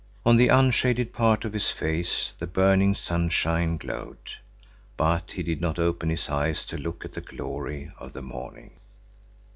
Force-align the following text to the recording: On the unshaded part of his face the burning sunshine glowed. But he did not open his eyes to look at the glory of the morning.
On 0.25 0.35
the 0.35 0.47
unshaded 0.47 1.13
part 1.13 1.45
of 1.45 1.53
his 1.53 1.69
face 1.69 2.33
the 2.39 2.47
burning 2.47 2.95
sunshine 2.95 3.77
glowed. 3.77 4.31
But 4.97 5.33
he 5.33 5.43
did 5.43 5.61
not 5.61 5.77
open 5.77 6.09
his 6.09 6.27
eyes 6.27 6.65
to 6.65 6.77
look 6.79 7.05
at 7.05 7.13
the 7.13 7.21
glory 7.21 7.91
of 7.99 8.13
the 8.13 8.23
morning. 8.23 8.71